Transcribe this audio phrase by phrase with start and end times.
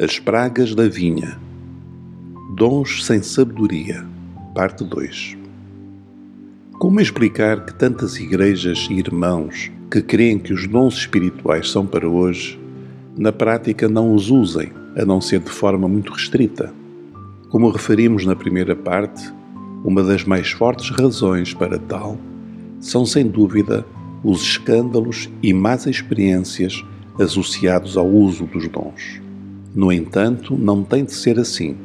[0.00, 1.38] As pragas da vinha.
[2.56, 4.06] Dons sem sabedoria.
[4.54, 5.36] Parte 2.
[6.78, 12.08] Como explicar que tantas igrejas e irmãos que creem que os dons espirituais são para
[12.08, 12.58] hoje,
[13.18, 16.72] na prática não os usem, a não ser de forma muito restrita?
[17.50, 19.30] Como referimos na primeira parte,
[19.84, 22.16] uma das mais fortes razões para tal
[22.80, 23.84] são, sem dúvida,
[24.24, 26.82] os escândalos e más experiências
[27.20, 29.20] associados ao uso dos dons.
[29.74, 31.76] No entanto, não tem de ser assim.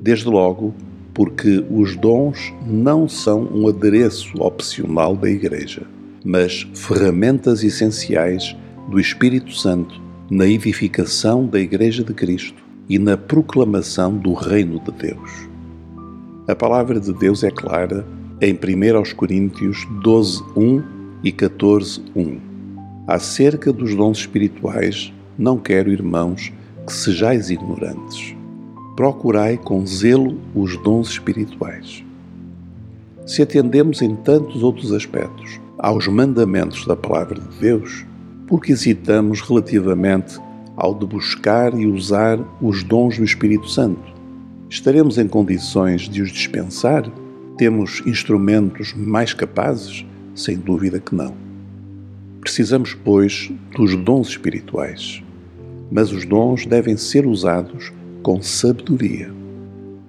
[0.00, 0.74] Desde logo,
[1.12, 5.82] porque os dons não são um adereço opcional da Igreja,
[6.24, 8.56] mas ferramentas essenciais
[8.90, 14.90] do Espírito Santo na edificação da Igreja de Cristo e na proclamação do Reino de
[14.92, 15.30] Deus.
[16.46, 18.06] A palavra de Deus é clara
[18.40, 20.82] em 1 Coríntios 12, 1
[21.22, 22.38] e 14, 1.
[23.06, 26.52] Acerca dos dons espirituais, não quero, irmãos,
[26.86, 28.36] que sejais ignorantes.
[28.94, 32.04] Procurai com zelo os dons espirituais.
[33.26, 38.04] Se atendemos em tantos outros aspectos aos mandamentos da Palavra de Deus,
[38.46, 40.38] porque hesitamos relativamente
[40.76, 44.12] ao de buscar e usar os dons do Espírito Santo?
[44.68, 47.10] Estaremos em condições de os dispensar?
[47.56, 50.04] Temos instrumentos mais capazes?
[50.34, 51.34] Sem dúvida que não.
[52.40, 55.23] Precisamos, pois, dos dons espirituais
[55.90, 59.30] mas os dons devem ser usados com sabedoria.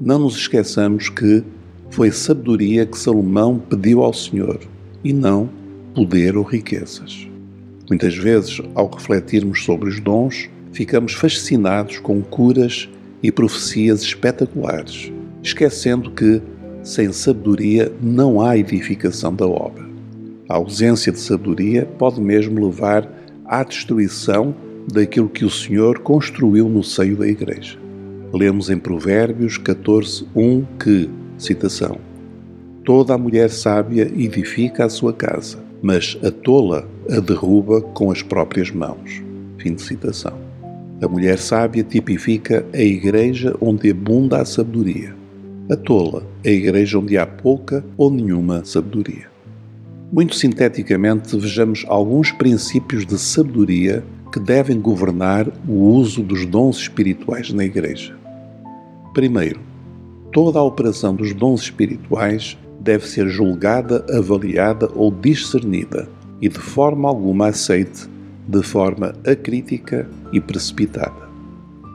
[0.00, 1.44] Não nos esqueçamos que
[1.90, 4.60] foi sabedoria que Salomão pediu ao Senhor
[5.04, 5.48] e não
[5.94, 7.28] poder ou riquezas.
[7.88, 12.88] Muitas vezes, ao refletirmos sobre os dons, ficamos fascinados com curas
[13.22, 16.40] e profecias espetaculares, esquecendo que,
[16.82, 19.84] sem sabedoria, não há edificação da obra.
[20.48, 23.08] A ausência de sabedoria pode mesmo levar
[23.44, 24.54] à destruição
[24.92, 27.78] daquilo que o Senhor construiu no seio da Igreja.
[28.32, 31.98] Lemos em Provérbios 14, 1 que, citação,
[32.84, 38.22] Toda a mulher sábia edifica a sua casa, mas a tola a derruba com as
[38.22, 39.22] próprias mãos.
[39.58, 40.38] Fim de citação.
[41.02, 45.14] A mulher sábia tipifica a igreja onde abunda a sabedoria.
[45.70, 49.28] A tola, a igreja onde há pouca ou nenhuma sabedoria.
[50.10, 57.52] Muito sinteticamente, vejamos alguns princípios de sabedoria que devem governar o uso dos dons espirituais
[57.52, 58.16] na Igreja.
[59.12, 59.60] Primeiro,
[60.32, 66.08] toda a operação dos dons espirituais deve ser julgada, avaliada ou discernida
[66.40, 68.08] e de forma alguma aceite
[68.46, 71.28] de forma acrítica e precipitada.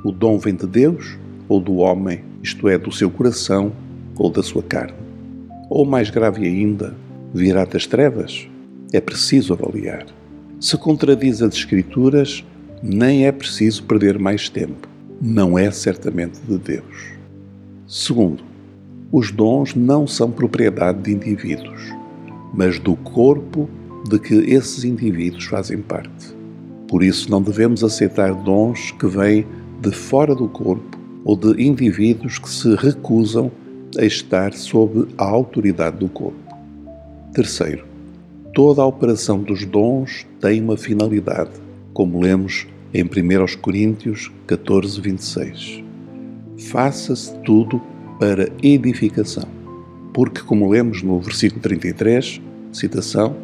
[0.03, 1.17] O dom vem de Deus
[1.49, 3.71] ou do homem, isto é, do seu coração
[4.17, 4.93] ou da sua carne.
[5.69, 6.95] Ou mais grave ainda,
[7.33, 8.47] virá das trevas?
[8.93, 10.05] É preciso avaliar.
[10.65, 12.43] Se contradiz as Escrituras,
[12.81, 14.89] nem é preciso perder mais tempo.
[15.21, 17.13] Não é certamente de Deus.
[17.87, 18.43] Segundo,
[19.11, 21.83] os dons não são propriedade de indivíduos,
[22.51, 23.69] mas do corpo
[24.09, 26.35] de que esses indivíduos fazem parte.
[26.87, 29.45] Por isso, não devemos aceitar dons que vêm
[29.79, 33.51] de fora do corpo ou de indivíduos que se recusam
[33.99, 36.39] a estar sob a autoridade do corpo.
[37.35, 37.85] Terceiro,
[38.55, 41.51] Toda a operação dos dons tem uma finalidade,
[41.93, 45.83] como lemos em 1 Coríntios 14, 26.
[46.69, 47.81] Faça-se tudo
[48.17, 49.43] para edificação.
[50.13, 52.39] Porque, como lemos no versículo 33,
[52.71, 53.35] citação,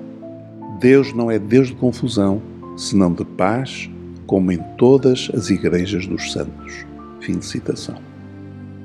[0.80, 2.42] Deus não é Deus de confusão,
[2.78, 3.90] senão de paz,
[4.26, 6.86] como em todas as igrejas dos santos.
[7.20, 7.98] Fim de citação.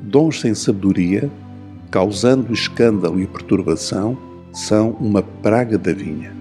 [0.02, 1.30] Dons sem sabedoria,
[1.88, 4.18] causando escândalo e perturbação,
[4.56, 6.34] são uma praga da vinha.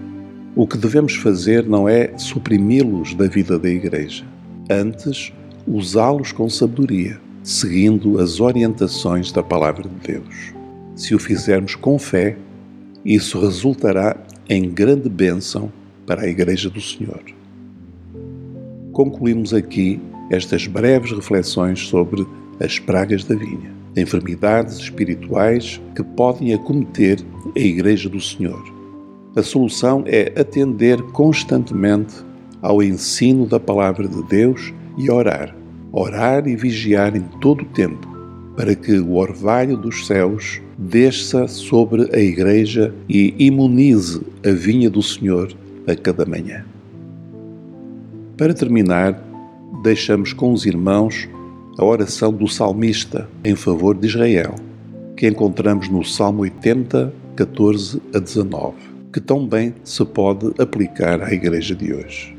[0.54, 4.24] O que devemos fazer não é suprimi-los da vida da Igreja,
[4.70, 5.34] antes
[5.68, 10.54] usá-los com sabedoria, seguindo as orientações da Palavra de Deus.
[10.96, 12.38] Se o fizermos com fé,
[13.04, 14.16] isso resultará
[14.48, 15.70] em grande bênção
[16.06, 17.22] para a Igreja do Senhor.
[18.92, 20.00] Concluímos aqui
[20.30, 22.26] estas breves reflexões sobre
[22.58, 27.18] as pragas da vinha enfermidades espirituais que podem acometer
[27.54, 28.62] a Igreja do Senhor.
[29.34, 32.14] A solução é atender constantemente
[32.60, 35.54] ao ensino da Palavra de Deus e orar.
[35.92, 38.06] Orar e vigiar em todo o tempo,
[38.56, 45.02] para que o orvalho dos céus desça sobre a Igreja e imunize a vinha do
[45.02, 45.52] Senhor
[45.86, 46.64] a cada manhã.
[48.36, 49.22] Para terminar,
[49.82, 51.28] deixamos com os irmãos
[51.78, 54.54] a oração do salmista em favor de Israel,
[55.16, 58.74] que encontramos no Salmo 80, 14 a 19,
[59.12, 62.36] que tão bem se pode aplicar à Igreja de hoje.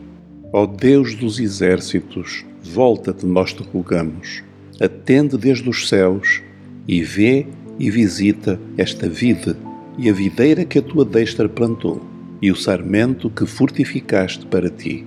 [0.54, 4.44] Ó Deus dos exércitos, Volta-te, nós te rogamos.
[4.80, 6.42] Atende desde os céus
[6.88, 7.48] e vê
[7.80, 9.56] e visita esta vide
[9.98, 12.01] e a videira que a tua destra plantou
[12.42, 15.06] e o sarmento que fortificaste para ti.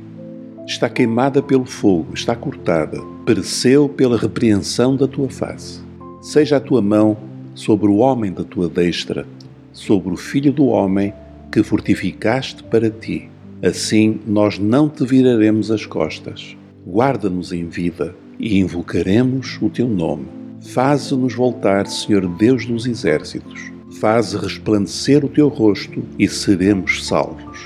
[0.66, 5.80] Está queimada pelo fogo, está cortada, pereceu pela repreensão da tua face.
[6.20, 7.16] Seja a tua mão
[7.54, 9.26] sobre o homem da tua destra,
[9.72, 11.12] sobre o filho do homem
[11.50, 13.28] que fortificaste para ti.
[13.62, 16.56] Assim nós não te viraremos as costas.
[16.86, 20.26] Guarda-nos em vida e invocaremos o teu nome.
[20.62, 23.70] Faze-nos voltar, Senhor Deus dos exércitos.
[24.00, 27.58] Faze resplandecer o teu rosto e seremos salvos.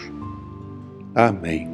[1.14, 1.73] Amém.